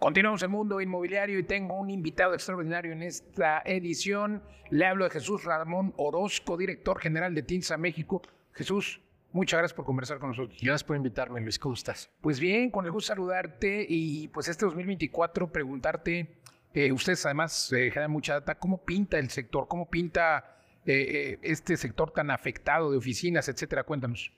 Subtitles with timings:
[0.00, 4.42] Continuamos el mundo inmobiliario y tengo un invitado extraordinario en esta edición.
[4.70, 8.22] Le hablo de Jesús Ramón Orozco, director general de TINSA México.
[8.54, 10.58] Jesús, muchas gracias por conversar con nosotros.
[10.58, 11.58] Gracias por invitarme, Luis.
[11.58, 12.08] ¿Cómo estás?
[12.22, 16.38] Pues bien, con el gusto de saludarte y pues este 2024 preguntarte,
[16.72, 19.68] eh, ustedes además eh, generan mucha data, ¿cómo pinta el sector?
[19.68, 23.84] ¿Cómo pinta eh, este sector tan afectado de oficinas, etcétera?
[23.84, 24.32] Cuéntanos.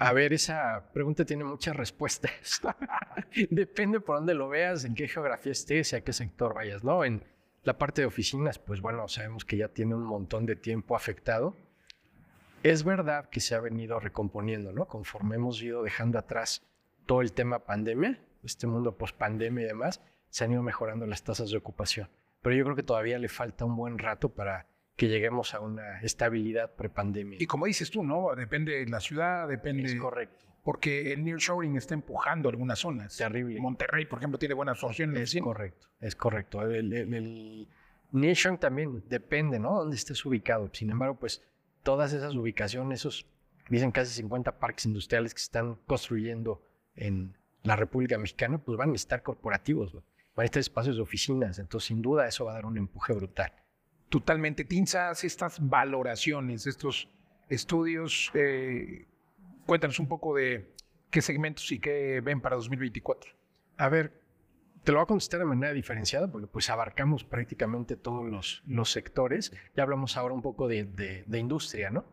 [0.00, 2.62] A ver, esa pregunta tiene muchas respuestas.
[3.50, 7.04] Depende por dónde lo veas, en qué geografía estés y a qué sector vayas, ¿no?
[7.04, 7.22] En
[7.64, 11.54] la parte de oficinas, pues bueno, sabemos que ya tiene un montón de tiempo afectado.
[12.62, 14.88] Es verdad que se ha venido recomponiendo, ¿no?
[14.88, 16.66] Conforme hemos ido dejando atrás
[17.04, 21.24] todo el tema pandemia, este mundo post pandemia y demás, se han ido mejorando las
[21.24, 22.08] tasas de ocupación.
[22.40, 24.66] Pero yo creo que todavía le falta un buen rato para
[25.00, 27.38] que lleguemos a una estabilidad prepandemia.
[27.40, 28.34] Y como dices tú, ¿no?
[28.36, 29.84] Depende de la ciudad, depende.
[29.84, 30.44] Es correcto.
[30.62, 33.16] Porque el nearshoring está empujando algunas zonas.
[33.16, 33.58] Terrible.
[33.60, 35.16] Monterrey, por ejemplo, tiene buena absorción.
[35.16, 36.60] Es correcto, es correcto.
[36.60, 37.66] El, el,
[38.12, 39.78] nearshoring también depende, ¿no?
[39.78, 40.68] Dónde estés ubicado.
[40.74, 41.42] Sin embargo, pues
[41.82, 43.24] todas esas ubicaciones, esos,
[43.70, 46.62] dicen casi 50 parques industriales que se están construyendo
[46.94, 50.02] en la República Mexicana, pues van a estar corporativos, van
[50.36, 51.58] a estar espacios de oficinas.
[51.58, 53.50] Entonces, sin duda, eso va a dar un empuje brutal
[54.10, 54.66] totalmente.
[54.98, 57.08] Hace estas valoraciones, estos
[57.48, 58.30] estudios.
[58.34, 59.06] Eh,
[59.64, 60.74] cuéntanos un poco de
[61.10, 63.32] qué segmentos y qué ven para 2024.
[63.78, 64.20] A ver,
[64.84, 68.90] te lo voy a contestar de manera diferenciada porque pues abarcamos prácticamente todos los, los
[68.90, 69.52] sectores.
[69.74, 72.04] Ya hablamos ahora un poco de, de, industria, ¿no?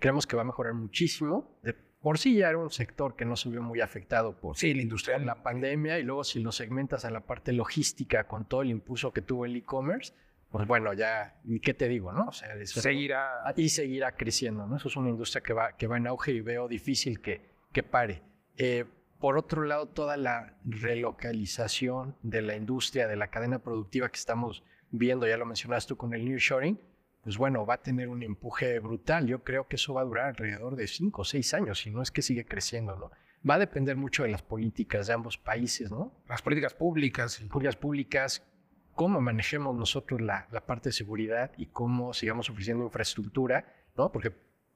[0.00, 1.58] Creemos que va a mejorar muchísimo.
[1.62, 4.74] De, por sí ya era un sector que no se vio muy afectado por sí,
[4.74, 5.18] la, industria.
[5.18, 9.14] la pandemia y luego si lo segmentas a la parte logística con todo el impulso
[9.14, 10.12] que tuvo el e-commerce,
[10.54, 12.26] pues bueno, ya, ¿y qué te digo, no?
[12.28, 13.42] O sea, seguirá.
[13.56, 14.76] Y seguirá creciendo, ¿no?
[14.76, 17.82] Eso es una industria que va, que va en auge y veo difícil que, que
[17.82, 18.22] pare.
[18.56, 18.84] Eh,
[19.18, 24.62] por otro lado, toda la relocalización de la industria, de la cadena productiva que estamos
[24.92, 26.78] viendo, ya lo mencionaste tú con el nearshoring,
[27.24, 29.26] pues bueno, va a tener un empuje brutal.
[29.26, 32.00] Yo creo que eso va a durar alrededor de cinco o seis años, si no
[32.00, 33.10] es que sigue creciendo, ¿no?
[33.48, 36.14] Va a depender mucho de las políticas de ambos países, ¿no?
[36.28, 37.38] Las políticas públicas.
[37.50, 38.46] Políticas públicas,
[38.94, 43.66] cómo manejemos nosotros la, parte de seguridad y cómo sigamos ofreciendo infraestructura,
[43.96, 44.10] ¿no?
[44.10, 44.32] Porque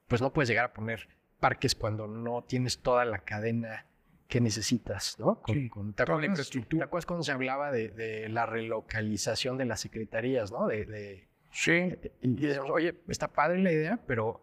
[0.07, 1.07] pues no puedes llegar a poner
[1.39, 3.85] parques cuando no tienes toda la cadena
[4.27, 5.41] que necesitas, ¿no?
[5.41, 6.81] Con, sí, toda la infraestructura.
[6.81, 10.67] ¿Te acuerdas cuando se hablaba de, la relocalización de las secretarías, ¿no?
[10.67, 11.95] De, sí.
[12.21, 14.41] Y, decimos, oye, está padre la idea, pero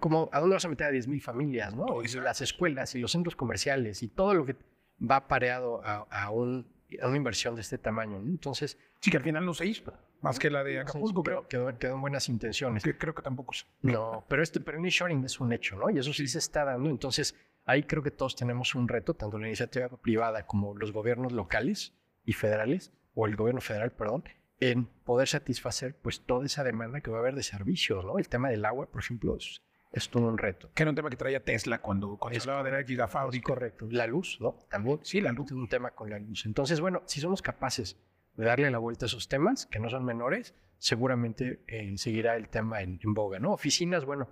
[0.00, 2.02] ¿cómo, ¿a dónde vas a meter a 10.000 familias, no?
[2.02, 4.56] Y las escuelas y los centros comerciales y todo lo que
[5.00, 6.71] va pareado a un
[7.02, 8.16] una inversión de este tamaño.
[8.18, 8.78] Entonces.
[9.00, 11.22] Sí, que al final no se hizo, más que la de Acapulco.
[11.22, 12.82] Creo, quedó, en buenas intenciones.
[12.82, 15.90] Que, creo que tampoco No, pero este pero el nearshoring es un hecho, ¿no?
[15.90, 16.90] Y eso sí se está dando.
[16.90, 21.32] Entonces, ahí creo que todos tenemos un reto, tanto la iniciativa privada como los gobiernos
[21.32, 21.94] locales
[22.24, 24.24] y federales, o el gobierno federal, perdón,
[24.60, 28.18] en poder satisfacer pues toda esa demanda que va a haber de servicios, ¿no?
[28.18, 29.60] El tema del agua, por ejemplo, es,
[29.92, 30.70] es todo un reto.
[30.74, 33.44] Que era un tema que traía Tesla cuando, cuando hablaba de la gigafábrica.
[33.44, 33.86] Correcto.
[33.90, 34.58] La luz, ¿no?
[34.70, 35.00] También.
[35.02, 35.46] Sí, la luz.
[35.46, 36.46] Es un tema con la luz.
[36.46, 37.98] Entonces, bueno, si somos capaces
[38.36, 42.48] de darle la vuelta a esos temas, que no son menores, seguramente eh, seguirá el
[42.48, 43.52] tema en, boga, ¿no?
[43.52, 44.28] Oficinas, bueno,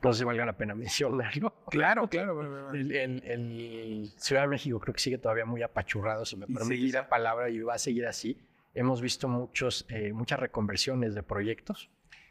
[0.00, 1.52] no sé si valga la pena mencionarlo.
[1.70, 2.72] Claro, claro.
[2.72, 7.08] El, el, Ciudad de México creo que sigue todavía muy apachurrado, si me permite esa
[7.08, 8.38] palabra, y va a seguir así.
[8.74, 11.90] Hemos visto muchos, eh, muchas reconversiones de proyectos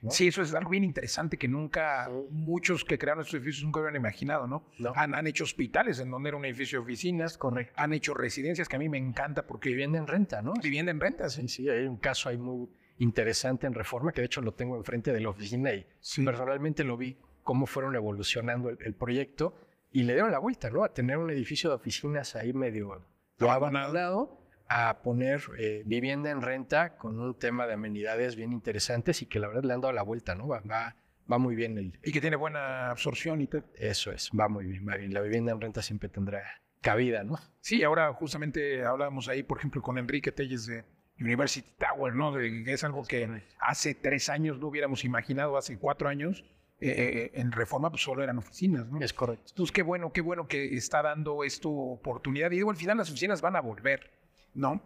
[0.09, 3.95] Sí, eso es algo bien interesante que nunca, muchos que crearon estos edificios nunca habían
[3.95, 4.65] imaginado, ¿no?
[4.95, 7.73] Han, hecho hospitales en donde era un edificio de oficinas, Correcto.
[7.75, 9.69] han hecho residencias que a mí me encanta porque...
[9.69, 10.53] Vivienda en renta, ¿no?
[10.61, 11.47] Vivienda en renta, sí.
[11.47, 12.69] Sí, hay un caso ahí muy
[12.99, 15.85] interesante en Reforma que de hecho lo tengo enfrente de la oficina y
[16.23, 19.55] personalmente lo vi cómo fueron evolucionando el, proyecto
[19.91, 20.83] y le dieron la vuelta, ¿no?
[20.83, 23.05] A tener un edificio de oficinas ahí medio
[23.39, 29.25] abandonado a poner eh, vivienda en renta con un tema de amenidades bien interesantes y
[29.25, 30.47] que la verdad le han dado la vuelta, ¿no?
[30.47, 31.77] Va, va, muy bien.
[31.77, 33.63] El, y que tiene buena absorción y todo.
[33.75, 36.43] Eso es, va muy bien, La vivienda en renta siempre tendrá
[36.81, 37.39] cabida, ¿no?
[37.61, 40.85] Sí, ahora justamente hablábamos ahí, por ejemplo, con Enrique Telles de
[41.19, 42.31] University Tower, ¿no?
[42.31, 46.45] De, que es algo que hace tres años no hubiéramos imaginado, hace cuatro años.
[46.79, 49.01] Eh, eh, en reforma pues solo eran oficinas, ¿no?
[49.01, 49.45] Es correcto.
[49.49, 52.51] Entonces, qué bueno, qué bueno que está dando esto oportunidad.
[52.51, 54.11] Y digo, al final las oficinas van a volver.
[54.57, 54.81] ¿No?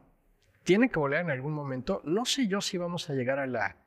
[0.64, 2.02] Tiene que volver en algún momento.
[2.04, 3.78] No sé yo si vamos a llegar a la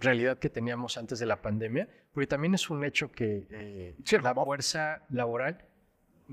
[0.00, 4.34] realidad que teníamos antes de la pandemia, porque también es un hecho que eh, la
[4.34, 5.64] fuerza laboral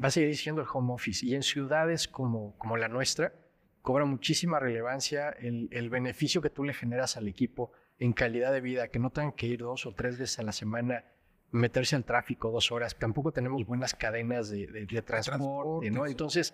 [0.02, 3.34] va a seguir siendo el home office y en ciudades como, como la nuestra
[3.82, 8.62] cobra muchísima relevancia el, el, beneficio que tú le generas al equipo en calidad de
[8.62, 11.06] vida, que no tengan que ir dos o tres veces a la semana,
[11.52, 12.98] meterse al tráfico dos horas.
[12.98, 16.06] Tampoco tenemos buenas cadenas de, de, transporte, ¿no?
[16.06, 16.54] Entonces,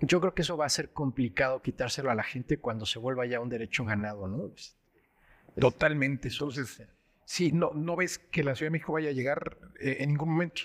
[0.00, 3.26] Yo creo que eso va a ser complicado quitárselo a la gente cuando se vuelva
[3.26, 4.50] ya un derecho ganado, ¿no?
[5.58, 6.28] Totalmente.
[6.28, 6.82] Entonces,
[7.24, 10.30] sí, no, no ves que la Ciudad de México vaya a llegar eh, en ningún
[10.30, 10.62] momento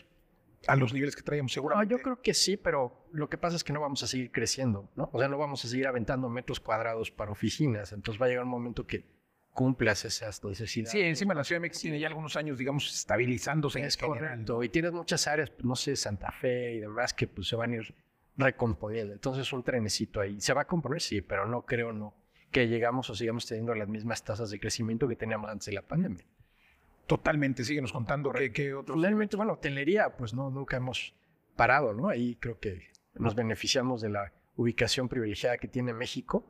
[0.68, 1.92] a los niveles que traíamos, No, seguramente.
[1.96, 4.90] yo creo que sí, pero lo que pasa es que no vamos a seguir creciendo,
[4.96, 5.10] ¿no?
[5.14, 7.94] O sea, no vamos a seguir aventando metros cuadrados para oficinas.
[7.94, 9.06] Entonces va a llegar un momento que
[9.54, 10.92] cumplas esas necesidades.
[10.92, 14.30] Sí, encima la Ciudad de México tiene ya algunos años, digamos, estabilizándose es en general.
[14.32, 14.64] correcto.
[14.64, 17.72] Y tienes muchas áreas, pues, no sé, Santa Fe y demás, que pues se van
[17.72, 17.96] a ir
[18.40, 19.14] recomponiendo.
[19.14, 20.40] Entonces un trenecito ahí.
[20.40, 21.02] ¿Se va a componer?
[21.02, 22.16] Sí, pero no creo, no,
[22.52, 25.82] que llegamos o sigamos teniendo las mismas tasas de crecimiento que teníamos antes de la
[25.82, 26.26] pandemia.
[27.06, 28.96] Totalmente, síguenos contando qué, qué otros.
[28.96, 31.14] Finalmente, bueno, hotelería, pues no, nunca hemos
[31.56, 32.08] parado, ¿no?
[32.08, 36.46] Ahí creo que nos beneficiamos de la ubicación privilegiada que tiene México,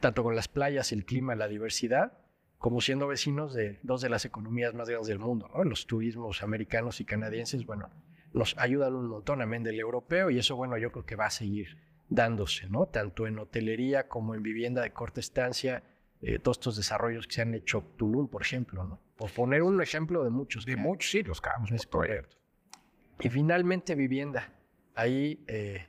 [0.00, 2.18] tanto con las playas, el clima, la diversidad,
[2.58, 5.64] como siendo vecinos de dos de las economías más grandes del mundo, ¿no?
[5.64, 7.90] Los turismos americanos y canadienses, bueno,
[8.32, 11.30] nos ayudan un montón, amén del europeo, y eso, bueno, yo creo que va a
[11.30, 11.78] seguir
[12.08, 12.86] dándose, ¿no?
[12.86, 15.82] Tanto en hotelería como en vivienda de corta estancia,
[16.20, 19.00] eh, todos estos desarrollos que se han hecho, Tulum, por ejemplo, ¿no?
[19.16, 20.64] Por poner un ejemplo de muchos.
[20.64, 21.70] De muchos, sí, los cabos.
[21.70, 22.36] Es correcto.
[23.20, 24.52] Y finalmente vivienda.
[24.94, 25.88] Ahí, eh,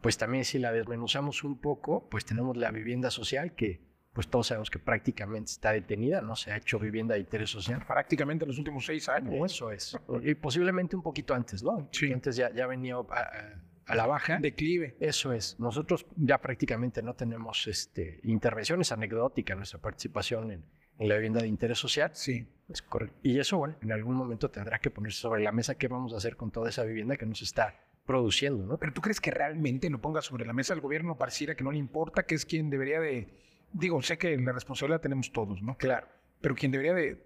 [0.00, 3.80] pues también si la desmenuzamos un poco, pues tenemos la vivienda social que
[4.12, 7.82] pues todos sabemos que prácticamente está detenida, no se ha hecho vivienda de interés social.
[7.86, 9.34] Prácticamente los últimos seis años.
[9.52, 9.96] Eso es.
[10.22, 11.88] Y posiblemente un poquito antes, ¿no?
[11.92, 12.12] Sí.
[12.12, 14.38] Antes ya, ya venía a, a- a la baja.
[14.38, 14.96] Declive.
[15.00, 15.58] Eso es.
[15.58, 20.64] Nosotros ya prácticamente no tenemos este, intervenciones anecdóticas, nuestra participación en,
[20.98, 22.10] en la vivienda de interés social.
[22.14, 22.46] Sí.
[22.68, 23.18] Es correcto.
[23.22, 26.18] Y eso, bueno, en algún momento tendrá que ponerse sobre la mesa qué vamos a
[26.18, 27.74] hacer con toda esa vivienda que nos está
[28.06, 28.78] produciendo, ¿no?
[28.78, 31.16] Pero tú crees que realmente lo ponga sobre la mesa el gobierno?
[31.18, 33.28] Pareciera que no le importa, que es quien debería de.
[33.72, 35.76] Digo, sé que la responsabilidad la tenemos todos, ¿no?
[35.76, 36.06] Claro.
[36.40, 37.22] Pero quien debería de,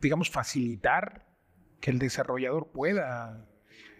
[0.00, 1.26] digamos, facilitar
[1.80, 3.46] que el desarrollador pueda.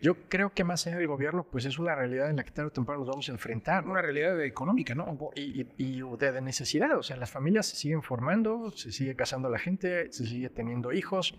[0.02, 2.69] Yo creo que más allá del gobierno, pues es una realidad en la que tarde
[2.69, 3.92] o temprano nos vamos a enfrentar, ¿no?
[3.92, 5.19] Una realidad económica, ¿no?
[5.34, 9.14] Y, y- y de, de necesidad, o sea, las familias se siguen formando, se sigue
[9.14, 11.38] casando la gente, se sigue teniendo hijos.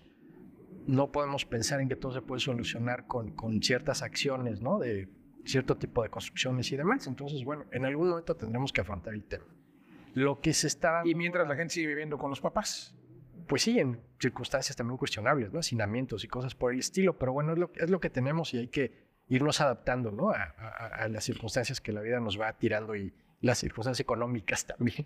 [0.88, 4.77] No podemos pensar en que todo se puede solucionar con, con ciertas acciones, ¿no?
[4.80, 5.09] De
[5.45, 7.07] cierto tipo de construcciones y demás.
[7.07, 9.45] Entonces, bueno, en algún momento tendremos que afrontar el tema.
[10.13, 12.96] Lo que se está dando Y mientras la gente sigue viviendo con los papás.
[13.48, 15.60] pues sí, en circunstancias también cuestionables, ¿no?
[15.60, 18.60] Hacinamientos y cosas por el estilo, pero bueno, es lo, es lo que tenemos y
[18.60, 20.30] hay que irnos adaptando, ¿no?
[20.31, 24.66] A, a- a las circunstancias que la vida nos va tirando y las circunstancias económicas
[24.66, 25.06] también.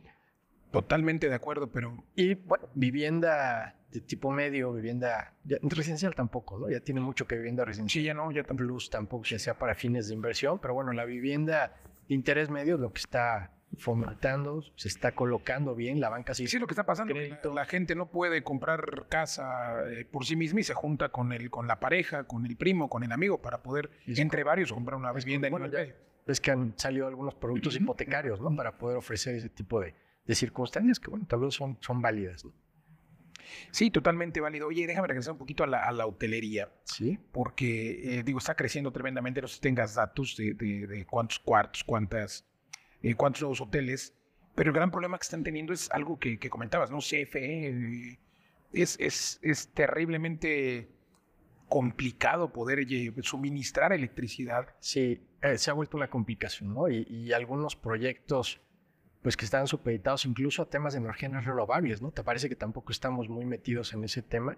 [0.71, 6.69] Totalmente de acuerdo, pero Y bueno, vivienda de tipo medio, vivienda ya- residencial tampoco, ¿no?
[6.69, 8.01] Ya tiene mucho que vivienda residencial.
[8.01, 8.67] sí, ya no, ya también.
[8.67, 11.77] Plus tampoco que sea para fines de inversión, pero bueno, la vivienda
[12.09, 16.45] de interés medio es lo que está fomentando, se está colocando bien, la banca Sí,
[16.45, 17.13] es lo que está pasando.
[17.13, 17.53] que La, Crédito.
[17.53, 21.49] la gente no puede comprar casa eh, por sí misma y se junta con el,
[21.49, 24.97] con la pareja, con el primo, con el amigo para poder, Es entre varios, comprar
[24.97, 25.85] una vivienda en Bueno, ya-
[26.27, 28.55] es que han salido algunos productos hipotecarios, ¿no?
[28.55, 29.93] Para poder ofrecer ese tipo de,
[30.25, 32.51] de circunstancias que, bueno, tal vez son, son válidas, ¿no?
[33.71, 34.67] Sí, totalmente válido.
[34.67, 37.19] Oye, déjame regresar un poquito a la, a la hotelería, Sí.
[37.31, 39.39] porque, eh, digo, está creciendo tremendamente.
[39.41, 42.43] No sé si tengas datos de, de- de cuántos cuartos, cuántas,
[43.05, 44.15] eh, cuántos nuevos hoteles,
[44.55, 46.97] pero el gran problema que están teniendo es algo que, comentabas, ¿no?
[46.97, 48.19] CFE, eh,
[48.73, 50.89] es, es, es terriblemente
[51.69, 52.79] complicado poder
[53.21, 54.69] suministrar electricidad.
[54.79, 56.89] Sí, eh, se ha vuelto una complicación, ¿no?
[56.89, 58.59] Y, algunos proyectos,
[59.21, 62.11] pues que están supeditados incluso a temas de energías renovables, ¿no?
[62.11, 64.57] Te parece que tampoco estamos muy metidos en ese tema.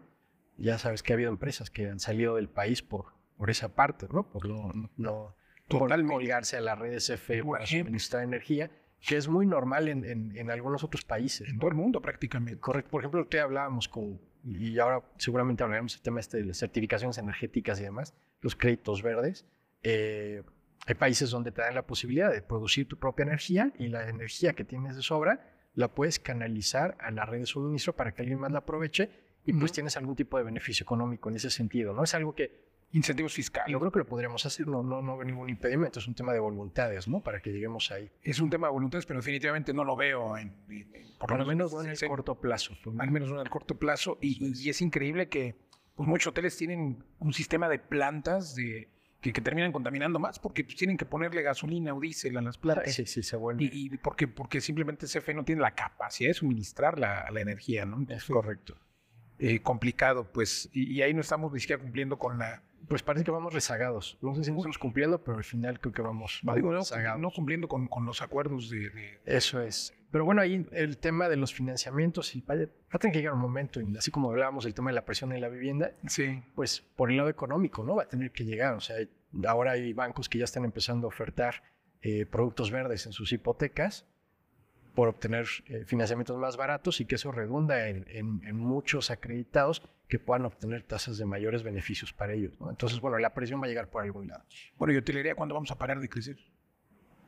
[0.58, 4.08] Ya sabes que ha habido empresas que han salido del país por, por esa parte,
[4.10, 4.30] ¿no?
[4.30, 5.36] Por no, no
[5.68, 6.14] Totalmente.
[6.14, 7.88] colgarse a la red CFE Por para ejemplo.
[7.90, 8.72] suministrar energía,
[9.06, 11.48] que es muy normal en, en- en algunos otros países.
[11.50, 11.60] En ¿no?
[11.62, 12.60] todo el mundo prácticamente.
[12.60, 12.90] Correcto.
[12.92, 17.18] Por ejemplo, que hablábamos con, y ahora seguramente hablaremos del tema este de las certificaciones
[17.18, 19.46] energéticas y demás, los créditos verdes.
[19.84, 20.42] Eh,
[20.86, 24.54] hay países donde te dan la posibilidad de producir tu propia energía y la energía
[24.54, 28.40] que tienes de sobra la puedes canalizar a la red de suministro para que alguien
[28.40, 29.10] más la aproveche
[29.46, 29.76] y pues Ujú.
[29.76, 32.04] tienes algún tipo de beneficio económico en ese sentido, ¿no?
[32.04, 33.70] Es algo que Incentivos fiscales.
[33.72, 36.32] yo creo que lo podríamos hacer, no, no, no veo ningún impedimento, es un tema
[36.34, 37.22] de voluntades, ¿no?
[37.22, 38.10] Para que lleguemos ahí.
[38.24, 41.46] Es un tema de voluntades, pero definitivamente no lo veo en, en- en- por lo
[41.46, 42.76] menos no en el sí, corto plazo.
[43.00, 44.18] al menos no en el corto plazo.
[44.22, 45.56] Y, y es increíble que
[45.96, 48.88] pues, muchos hoteles tienen un sistema de plantas de,
[49.20, 52.58] que, que terminan contaminando más porque pues, tienen que ponerle gasolina o diésel a las
[52.58, 52.94] plantas.
[52.94, 53.66] Sí, sí, se vuelve.
[53.66, 57.86] Y, y porque, porque simplemente CFE no tiene la capacidad de suministrar la, la energía,
[57.86, 58.06] ¿no?
[58.10, 58.78] es correcto.
[59.40, 60.70] eh, complicado, pues.
[60.72, 62.64] Y, y ahí no estamos ni siquiera cumpliendo con la.
[62.88, 64.18] Pues parece que vamos rezagados.
[64.22, 66.80] No sé si no estamos cumpliendo, pero al final creo que vamos, vamos digo, no,
[66.80, 67.20] rezagados.
[67.20, 69.94] no cumpliendo con, con los acuerdos de, de- Eso es.
[70.10, 73.34] Pero bueno, ahí el tema de los financiamientos, y vaya, va a tener que llegar
[73.34, 76.42] un momento, y así como hablábamos del tema de la presión en la vivienda, Sí.
[76.56, 77.96] pues por el lado económico, ¿no?
[77.96, 78.74] Va a tener que llegar.
[78.76, 78.96] O sea,
[79.48, 81.64] ahora hay bancos que ya están empezando a ofertar
[82.02, 84.06] eh, productos verdes en sus hipotecas
[84.98, 90.18] por obtener eh, financiamientos más baratos y que eso redunda en, en, muchos acreditados que
[90.18, 92.58] puedan obtener tasas de mayores beneficios para ellos.
[92.68, 94.44] Entonces, bueno, la presión va a llegar por algún lado.
[94.76, 96.38] Bueno, yo te diría, ¿cuándo vamos a parar de crecer?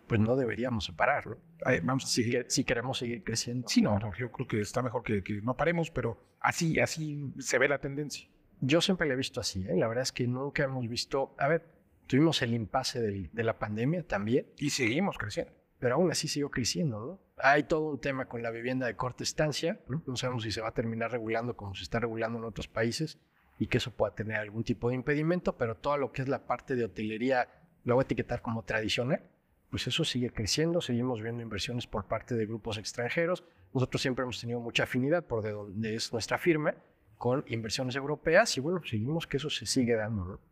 [0.08, 1.38] Pues no deberíamos pararlo.
[1.84, 3.68] vamos si, si, queremos seguir creciendo.
[3.68, 7.60] Sí, no, yo creo que está mejor que, que, no paremos, pero así, así se
[7.60, 8.28] ve la tendencia.
[8.62, 9.76] Yo siempre lo he visto así, ¿eh?
[9.76, 11.68] la verdad es que nunca hemos visto, a ver,
[12.08, 14.48] tuvimos el impasse de la pandemia también.
[14.58, 17.20] Y seguimos creciendo pero aún así siguió creciendo, ¿no?
[17.38, 20.04] Hay todo un tema con la vivienda de corta estancia, ¿no?
[20.06, 23.18] No sabemos si se va a terminar regulando como se está regulando en otros países
[23.58, 26.46] y que eso pueda tener algún tipo de impedimento, pero todo lo que es la
[26.46, 27.48] parte de hotelería,
[27.84, 29.24] lo voy a etiquetar como tradicional,
[29.70, 33.44] pues eso sigue creciendo, seguimos viendo inversiones por parte de grupos extranjeros.
[33.74, 36.74] Nosotros siempre hemos tenido mucha afinidad por de donde es nuestra firma
[37.18, 40.49] con inversiones europeas y bueno, seguimos que eso se sigue dando, ¿no?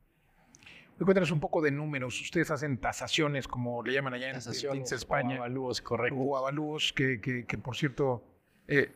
[0.98, 2.20] Cuéntanos un poco de números.
[2.22, 5.36] Ustedes hacen tasaciones, como le llaman allá en TINSE España.
[5.36, 6.18] O avalúos, correcto.
[6.18, 8.24] O avalúos, que, que, por cierto,
[8.68, 8.92] eh,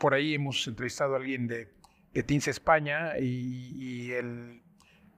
[0.00, 1.72] por ahí hemos entrevistado a alguien de,
[2.12, 4.62] de TINSE España y, el,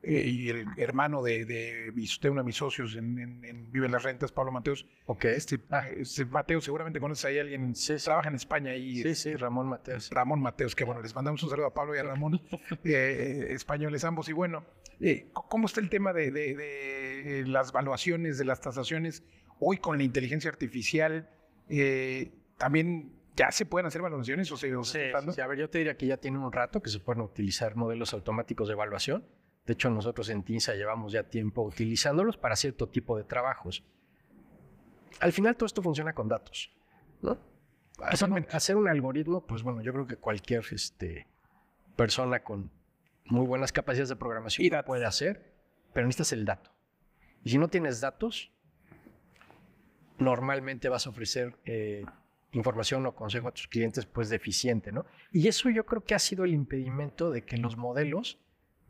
[0.02, 1.92] eh, y el hermano de, de,
[2.30, 4.86] uno de mis socios en, en, Vive las Rentas, Pablo Mateos.
[5.06, 5.24] Ok.
[5.24, 5.88] Este, ah.
[5.88, 8.74] este Mateo, seguramente conoces ahí a alguien, sí, trabaja en España.
[8.74, 10.10] Y, sí, sí, Ramón Mateos.
[10.10, 12.42] Ramón Mateos, que bueno, les mandamos un saludo a Pablo y a Ramón,
[12.84, 14.28] eh, españoles ambos.
[14.28, 14.64] Y bueno,
[15.00, 19.22] eh, ¿Cómo está el tema de, las valuaciones, de las tasaciones?
[19.58, 21.28] Hoy con la inteligencia artificial,
[21.68, 24.98] eh, también ya se pueden hacer valoraciones o se, sí,
[25.34, 27.76] sí, a ver, yo te diría que ya tiene un rato que se pueden utilizar
[27.76, 29.24] modelos automáticos de evaluación.
[29.66, 33.84] De hecho, nosotros en TINSA llevamos ya tiempo utilizándolos para cierto tipo de trabajos.
[35.20, 36.72] Al final todo esto funciona con datos,
[37.20, 37.38] ¿no?
[37.98, 41.26] Hacer, un algoritmo, pues bueno, yo creo que cualquier este,
[41.96, 42.70] persona con
[43.28, 45.54] muy buenas capacidades de programación y puede hacer,
[45.92, 46.70] pero necesitas el dato.
[47.44, 48.52] Y si no tienes datos,
[50.18, 52.04] normalmente vas a ofrecer eh,
[52.52, 55.06] información o consejo a tus clientes pues deficiente, ¿no?
[55.30, 58.40] Y eso yo creo que ha sido el impedimento de que los modelos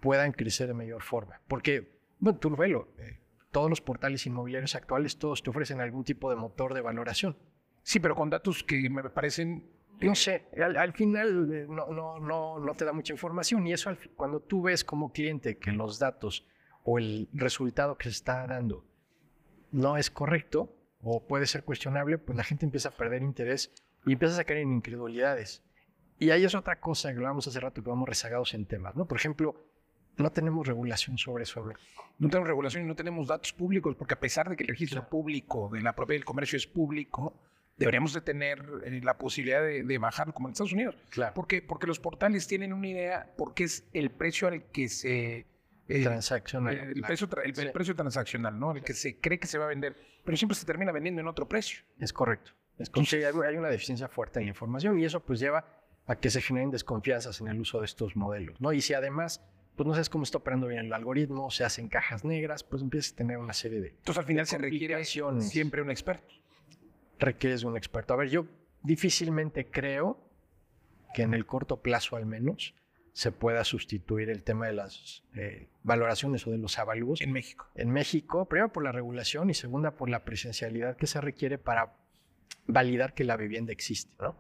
[0.01, 1.41] puedan crecer de mejor forma.
[1.49, 3.19] Porque, bueno, tú lo velo, eh,
[3.51, 7.37] todos los portales inmobiliarios actuales, todos te ofrecen algún tipo de motor de valoración.
[7.83, 12.59] Sí, pero con datos que me parecen no sé, al, final eh, no, no, no,
[12.59, 16.47] no, te da mucha información y eso cuando tú ves como cliente que los datos
[16.85, 18.85] o el resultado que se está dando
[19.73, 23.73] no es correcto o puede ser cuestionable, pues la gente empieza a perder interés
[24.05, 25.63] y empieza a caer en incredulidades.
[26.19, 29.07] Y ahí es otra cosa que hablamos hace rato que vamos rezagados en temas, ¿no?
[29.07, 29.67] Por ejemplo,
[30.17, 31.63] no tenemos regulación sobre eso.
[32.19, 35.09] No tenemos regulación y no tenemos datos públicos, porque a pesar de que el registro
[35.09, 37.39] público de la propiedad del comercio es público,
[37.77, 40.97] deberíamos de tener eh, la posibilidad de, de, bajarlo como en Estados Unidos.
[41.11, 41.35] Claro.
[41.35, 45.47] Porque, porque los portales tienen una idea, porque es el precio al que se...
[45.89, 46.75] Eh, transaccional.
[46.75, 48.73] El, precio, el, precio transaccional, ¿no?
[48.73, 51.29] El que se cree que se va a vender, pero siempre se termina vendiendo en
[51.29, 51.85] otro precio.
[52.01, 52.53] Es correcto.
[52.79, 55.65] Es Entonces, hay una deficiencia fuerte en la información y eso pues lleva
[56.07, 58.73] a que se generen desconfianzas en el uso de estos modelos, ¿no?
[58.73, 59.43] Y si además
[59.77, 63.13] pues no sabes cómo está operando bien el algoritmo, se hacen cajas negras, pues empiezas
[63.13, 63.89] a tener una serie de...
[63.89, 66.35] Entonces al final se requiere siempre un experto
[67.19, 68.15] requieres de un experto.
[68.15, 68.47] A ver, yo
[68.83, 70.19] difícilmente creo
[71.15, 72.75] que en el corto plazo al menos
[73.13, 77.23] se pueda sustituir el tema de las eh, valoraciones o de los avalúos.
[77.23, 77.67] En México.
[77.75, 81.95] En México, primero por la regulación y segunda por la presencialidad que se requiere para
[82.67, 84.37] validar que la vivienda existe, ¿no?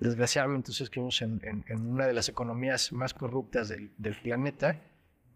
[0.00, 4.82] Desgraciadamente, entonces vivimos en, en, una de las economías más corruptas del, del, planeta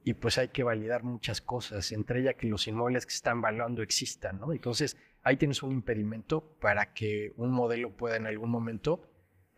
[0.05, 3.83] y pues hay que validar muchas cosas, entre ellas que los inmuebles que están valuando
[3.83, 4.53] existan, ¿no?
[4.53, 9.03] Entonces, ahí tienes un impedimento para que un modelo pueda en algún momento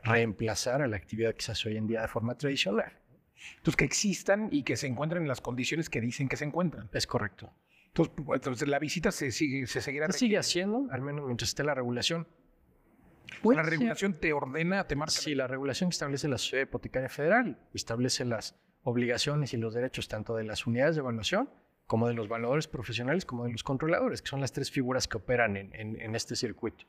[0.02, 2.92] reemplazar a la actividad que se hace hoy en día de forma tradicional.
[3.56, 6.88] Entonces, que existan y que se encuentren en las condiciones que dicen que se encuentran.
[6.92, 7.52] Es correcto.
[7.86, 10.06] Entonces, pues, la visita se, sigue, se seguirá.
[10.10, 12.26] Se sigue haciendo, al menos mientras esté la regulación.
[13.44, 15.12] la regulación te ordena, te marca.
[15.12, 20.34] Sí, la regulación establece la Sociedad Hipotecaria Federal, establece las obligaciones y los derechos tanto
[20.36, 21.50] de las unidades de evaluación
[21.86, 25.16] como de los valores profesionales, como de los controladores, que son las tres figuras que
[25.16, 26.84] operan en, este circuito.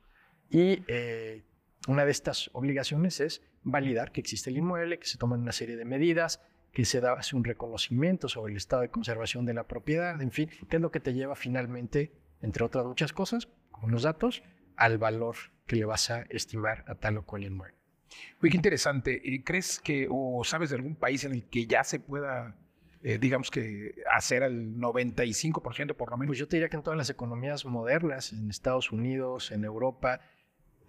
[0.49, 1.41] Y eh,
[1.87, 5.75] una de estas obligaciones es validar que existe el inmueble, que se toman una serie
[5.75, 6.39] de medidas,
[6.71, 10.51] que se da un reconocimiento sobre el estado de conservación de la propiedad, en fin,
[10.69, 14.43] que es lo que te lleva finalmente, entre otras muchas cosas, con los datos,
[14.75, 17.80] al valor que le vas a estimar a tal o cual inmueble.
[18.41, 19.21] Uy, qué interesante.
[19.43, 22.55] ¿Crees que o sabes de algún país en el que ya se pueda
[23.03, 26.29] eh, digamos que hacer al 95% por lo menos.
[26.29, 30.21] Pues yo te diría que en todas las economías modernas, en Estados Unidos, en Europa,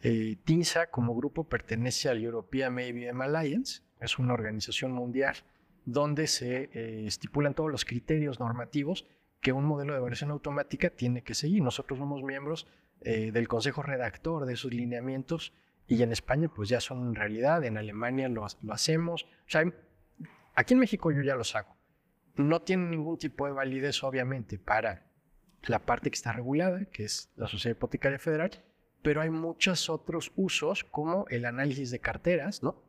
[0.03, 5.37] eh, TINSA como grupo pertenece al European ABM Alliance, es una organización mundial
[5.85, 9.07] donde se eh, estipulan todos los criterios normativos
[9.41, 11.63] que un modelo de evaluación automática tiene que seguir.
[11.63, 12.67] Nosotros somos miembros
[13.01, 15.53] eh, del consejo redactor de esos lineamientos
[15.87, 19.25] y en España pues ya son en realidad, en Alemania lo, lo hacemos.
[19.25, 19.65] O sea,
[20.55, 21.77] aquí en México yo ya los hago.
[22.35, 25.07] No tienen ningún tipo de validez obviamente para
[25.65, 28.51] la parte que está regulada, que es la Sociedad Hipotecaria Federal,
[29.03, 32.83] pero hay muchos otros usos como el análisis de carteras, ¿no?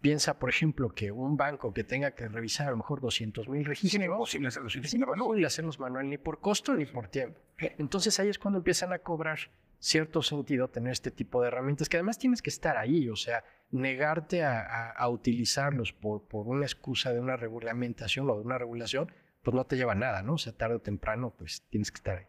[0.00, 3.66] Piensa, por ejemplo, que un banco que tenga que revisar a lo mejor 200 mil
[3.66, 4.02] registros.
[4.02, 7.38] Es imposible hacer 200 Es imposible hacerlos manual ni por costo ni por tiempo.
[7.58, 9.38] Entonces ahí es cuando empiezan a cobrar
[9.80, 13.42] cierto sentido tener este tipo de herramientas que además tienes que estar ahí, o sea,
[13.72, 19.10] negarte a, utilizarlos por, por una excusa de una regulamentación o de una regulación,
[19.42, 20.34] pues no te lleva a nada, ¿no?
[20.34, 22.26] O sea, tarde o temprano, pues tienes que estar ahí.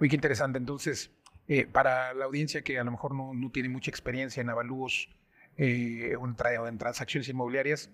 [0.00, 0.58] Uy, qué interesante.
[0.58, 1.10] Entonces,
[1.48, 5.08] eh, para la audiencia que a lo mejor no, no tiene mucha experiencia en avalúos
[5.56, 7.90] eh, o, en transacciones inmobiliarias,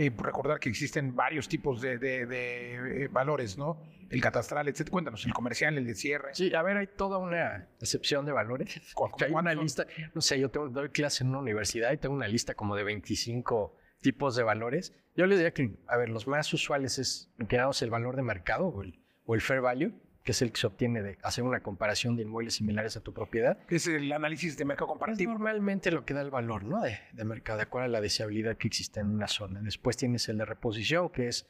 [0.00, 3.82] eh, recordar que existen varios tipos de, de, de eh, valores, ¿no?
[4.10, 4.88] El catastral, etc.
[4.88, 6.28] Cuéntanos, el comercial, el de cierre.
[6.34, 8.80] Sí, a ver, hay toda una excepción de valores.
[9.20, 12.28] Hay una lista, no sé, yo tengo, doy clase en una universidad y tengo una
[12.28, 14.94] lista como de 25 tipos de valores.
[15.16, 18.68] Yo les diría que, a ver, los más usuales es, digamos, el valor de mercado
[18.68, 19.92] o el, o el fair value
[20.24, 23.12] que es el que se obtiene de hacer una comparación de inmuebles similares a tu
[23.12, 23.58] propiedad.
[23.70, 25.32] Es el análisis de mercado comparativo.
[25.32, 26.82] Es normalmente lo que da el valor ¿no?
[26.82, 29.60] de, de, mercado, de acuerdo a la deseabilidad que existe en una zona.
[29.62, 31.48] Después tienes el de reposición, que es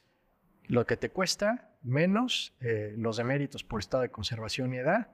[0.69, 5.09] lo que te cuesta menos eh, los deméritos por estado de conservación y edad,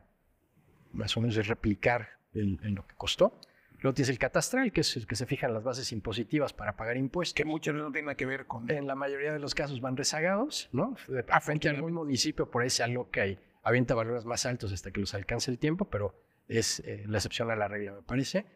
[0.92, 3.38] más o menos es replicar el, en lo que costó.
[3.84, 6.96] Luego tienes el catastral, que es el que se fijan las bases impositivas para pagar
[6.96, 7.34] impuestos.
[7.34, 8.70] Que veces no tienen nada que ver con...
[8.70, 10.96] En la mayoría de los casos van rezagados, ¿no?
[11.28, 14.90] A frente a algún municipio por ahí se aloca y avienta valores más altos hasta
[14.90, 18.46] que los alcance el tiempo, pero es eh, la excepción a la regla, me parece.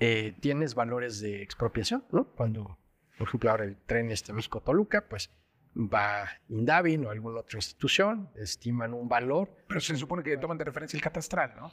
[0.00, 2.24] Eh, tienes valores de expropiación, ¿no?
[2.28, 2.78] Cuando,
[3.18, 5.30] por ejemplo, ahora el tren este México-Toluca, pues
[5.76, 9.54] va Indavin o alguna otra institución, estiman un valor.
[9.68, 11.70] Pero se supone que toman de referencia el catastral, ¿no?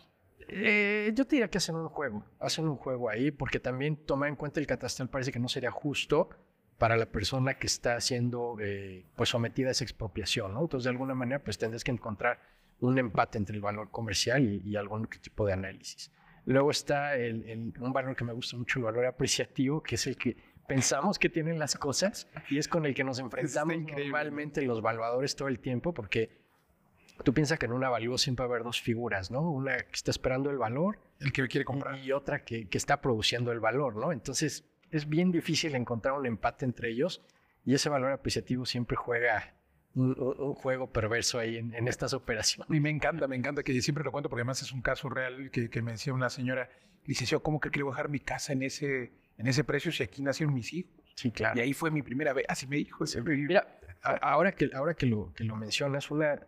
[0.52, 4.28] Eh, yo te diría que hacen un juego, hacen un juego ahí, porque también toma
[4.28, 6.30] en cuenta el catastral, parece que no sería justo
[6.78, 10.62] para la persona que está siendo eh, pues sometida a esa expropiación, ¿no?
[10.62, 12.40] Entonces, de alguna manera, pues tendrás que encontrar
[12.80, 16.12] un empate entre el valor comercial y, y algún tipo de análisis.
[16.46, 20.08] Luego está el, el, un valor que me gusta mucho, el valor apreciativo, que es
[20.08, 24.62] el que pensamos que tienen las cosas y es con el que nos enfrentamos normalmente
[24.62, 26.49] los valuadores todo el tiempo, porque
[27.24, 29.42] Tú piensas que en un avalúo siempre va a haber dos figuras, ¿no?
[29.42, 31.00] Una que está esperando el valor.
[31.20, 31.98] El que quiere comprar.
[32.00, 34.12] Y otra que, que, está produciendo el valor, ¿no?
[34.12, 37.22] Entonces es bien difícil encontrar un empate entre ellos
[37.66, 39.54] y ese valor apreciativo siempre juega
[39.96, 42.74] un, un juego perverso ahí en, en, estas operaciones.
[42.74, 45.52] Y me encanta, me encanta que siempre lo cuento porque además es un caso real
[45.52, 46.70] que, que me decía una señora,
[47.06, 50.54] licenciado, ¿cómo que quiero bajar mi casa en ese, en ese precio si aquí nacieron
[50.54, 50.92] mis hijos?
[51.16, 51.58] Sí, claro.
[51.58, 53.04] Y ahí fue mi primera vez, así me dijo.
[53.26, 56.40] Mira, ahora que, ahora que, lo, que lo mencionas, una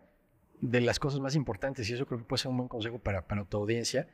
[0.62, 3.26] de las cosas más importantes, y eso creo que puede ser un buen consejo para,
[3.26, 4.08] para tu audiencia,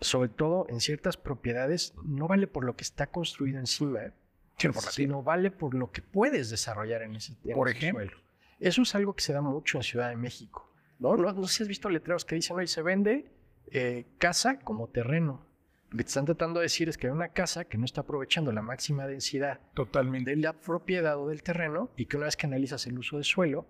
[0.00, 4.12] sobre todo en ciertas propiedades, no vale por lo que está construido encima,
[4.58, 8.04] sino, por sino vale por lo que puedes desarrollar en ese, en por ese ejemplo.
[8.06, 8.22] suelo.
[8.58, 10.70] Eso es algo que se da mucho en Ciudad de México.
[10.98, 13.30] No, no, no sé si has visto letreros que dicen, hoy se vende
[13.70, 15.46] eh, casa como terreno.
[15.90, 18.00] Lo que te están tratando de decir es que hay una casa que no está
[18.00, 20.30] aprovechando la máxima densidad Totalmente.
[20.30, 23.24] de la propiedad o del terreno y que una vez que analizas el uso de
[23.24, 23.66] suelo,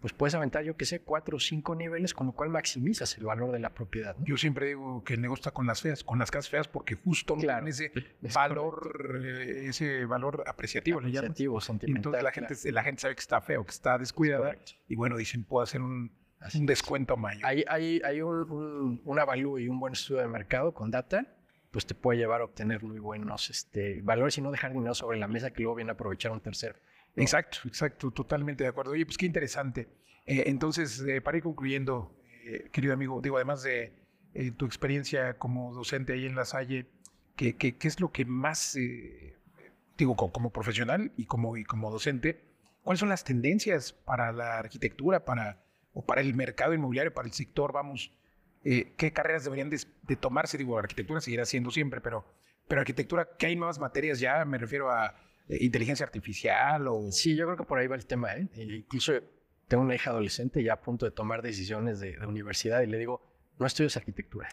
[0.00, 3.24] pues puedes aventar, yo qué sé, cuatro o cinco niveles, con lo cual maximizas el
[3.24, 4.16] valor de la propiedad.
[4.16, 4.24] ¿no?
[4.24, 6.94] Yo siempre digo que el negocio está con las feas, con las casas feas, porque
[6.94, 11.08] justo no Claro, tienen ese es valor, eh, ese valor apreciativo, le.
[11.08, 12.14] Apreciativo, sentimental.
[12.14, 14.72] entonces la gente, la gente sabe que está feo, que está descuidada, correcto.
[14.88, 16.12] y bueno, dicen, puedo hacer un, un
[16.46, 16.66] es.
[16.66, 17.44] descuento mayor.
[17.44, 21.26] Hay, hay, hay un, un, un avalúo y un buen estudio de mercado con data,
[21.70, 25.18] pues te puede llevar a obtener muy buenos este, valores y no dejar dinero sobre
[25.18, 26.74] la mesa que luego viene a aprovechar un tercero.
[27.16, 28.92] Exacto, exacto, totalmente de acuerdo.
[28.92, 29.88] Oye, pues qué interesante.
[30.26, 33.92] Eh, entonces, eh, para ir concluyendo, eh, querido amigo, digo, además de
[34.34, 36.86] eh, tu experiencia como docente ahí en La Salle,
[37.36, 39.36] ¿qué, qué, qué es lo que más, eh,
[39.98, 42.40] digo, co- como profesional y como, y como docente,
[42.82, 47.34] cuáles son las tendencias para la arquitectura, para, o para el mercado inmobiliario, para el
[47.34, 48.12] sector, vamos,
[48.64, 50.58] eh, qué carreras deberían de, de tomarse?
[50.58, 52.24] Digo, arquitectura seguirá siendo siempre, pero,
[52.68, 54.44] pero arquitectura, ¿qué hay nuevas materias ya?
[54.44, 55.14] Me refiero a
[55.60, 57.10] inteligencia artificial o...
[57.10, 58.34] Sí, yo creo que por ahí va el tema.
[58.36, 58.48] ¿eh?
[58.54, 59.12] E incluso
[59.68, 62.98] tengo una hija adolescente ya a punto de tomar decisiones de, de universidad y le
[62.98, 63.22] digo,
[63.58, 64.48] no estudies arquitectura.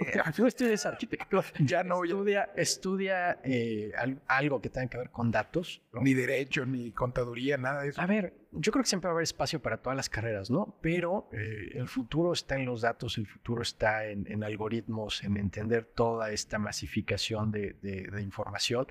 [0.00, 1.44] Eh, no estudies arquitectura.
[1.58, 5.82] ya no, ya- Estudia, estudia eh, al- algo que tenga que ver con datos.
[5.92, 6.00] ¿no?
[6.02, 8.00] ni derecho, ni contaduría, nada de eso.
[8.00, 10.78] A ver, yo creo que siempre va a haber espacio para todas las carreras, ¿no?
[10.80, 15.36] Pero eh, el futuro está en los datos, el futuro está en, en algoritmos, en
[15.36, 18.86] entender toda esta masificación de, de- de información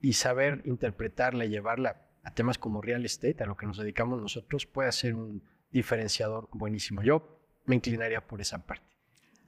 [0.00, 4.20] y saber interpretarla y llevarla a temas como real estate, a lo que nos dedicamos
[4.20, 7.02] nosotros, puede ser un diferenciador buenísimo.
[7.02, 8.96] Yo me inclinaría por esa parte.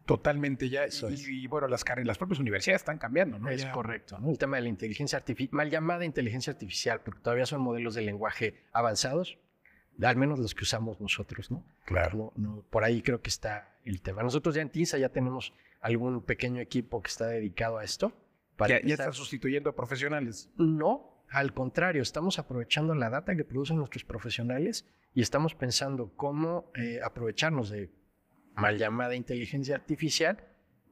[0.07, 0.87] Totalmente ya.
[1.11, 3.51] Y, bueno, las, las propias universidades están cambiando, ¿no?
[3.51, 4.31] Es correcto, ¿no?
[4.31, 8.03] El tema de la inteligencia artificial, mal llamada inteligencia artificial, porque todavía son modelos de
[8.03, 9.37] lenguaje avanzados,
[10.01, 11.63] al menos los que usamos nosotros, ¿no?
[11.85, 12.33] Claro.
[12.37, 14.23] No, por ahí creo que está el tema.
[14.23, 18.13] Nosotros ya en TINSA ya tenemos algún pequeño equipo que está dedicado a esto.
[18.59, 20.51] Para ¿Ya, está sustituyendo a profesionales?
[20.59, 26.71] No, al contrario, estamos aprovechando la data que producen nuestros profesionales y estamos pensando cómo
[26.75, 27.91] eh, aprovecharnos de
[28.55, 30.45] mal llamada inteligencia artificial,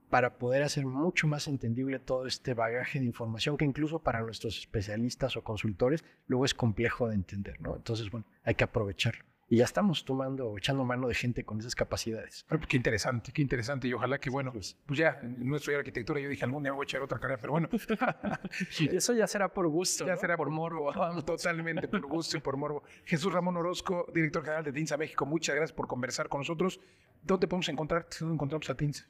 [0.08, 4.58] para poder hacer mucho más entendible todo este bagaje de información que incluso para nuestros
[4.58, 7.76] especialistas o consultores luego es complejo de entender, ¿no?
[7.76, 9.24] Entonces, bueno, hay que aprovecharlo.
[9.48, 12.44] Y ya estamos tomando, echando mano de gente con esas capacidades.
[12.48, 13.86] Pues, qué interesante, qué interesante.
[13.86, 16.82] Y ojalá que, bueno, pues, pues ya, en nuestro arquitectura, yo dije, algún día voy
[16.82, 17.68] a echar otra carrera, pero bueno.
[18.90, 20.04] Eso ya será por gusto.
[20.04, 20.92] Ya será por morbo.
[21.24, 22.82] Totalmente, por gusto y por morbo.
[23.04, 26.80] Jesús Ramón Orozco, director general de TINSA México, muchas gracias por conversar con nosotros.
[27.22, 28.08] ¿Dónde podemos encontrar?
[28.18, 29.06] ¿Dónde encontramos a TINSA?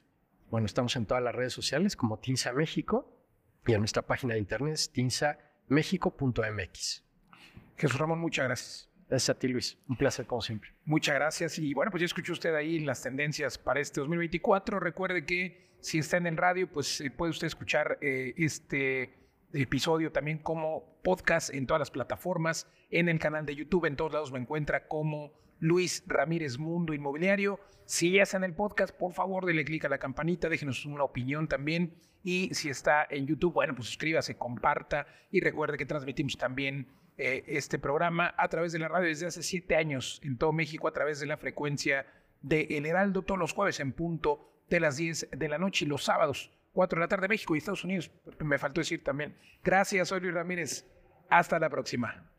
[0.51, 3.11] Bueno, estamos en todas las redes sociales como TINSA México
[3.65, 7.03] y en nuestra página de internet es tinsamexico.mx.
[7.75, 8.87] Jesús Ramón, muchas gracias.
[9.09, 9.77] Gracias a ti, Luis.
[9.87, 10.71] Un placer, como siempre.
[10.85, 11.57] Muchas gracias.
[11.59, 14.79] Y bueno, pues ya escuchó usted ahí las tendencias para este 2024.
[14.79, 19.13] Recuerde que si está en el radio, pues eh, puede usted escuchar eh, este
[19.53, 24.11] episodio también como podcast en todas las plataformas, en el canal de YouTube, en todos
[24.11, 27.59] lados me encuentra como Luis Ramírez Mundo Inmobiliario.
[27.85, 31.03] Si ya está en el podcast, por favor, denle clic a la campanita, déjenos una
[31.03, 31.95] opinión también.
[32.23, 36.87] Y si está en YouTube, bueno, pues suscríbase, comparta y recuerde que transmitimos también
[37.17, 40.87] eh, este programa a través de la radio desde hace siete años en todo México
[40.87, 42.05] a través de la frecuencia
[42.41, 45.87] de El Heraldo todos los jueves en punto de las 10 de la noche y
[45.87, 48.11] los sábados 4 de la tarde México y Estados Unidos.
[48.39, 49.35] Me faltó decir también.
[49.63, 50.85] Gracias, Luis Ramírez.
[51.27, 52.29] Hasta la próxima.